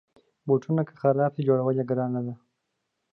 بوټونه 0.47 0.81
که 0.87 0.93
خراب 1.01 1.31
شي، 1.35 1.41
جوړول 1.47 1.75
یې 1.79 1.85
ګرانه 1.89 2.19
وي. 2.25 2.35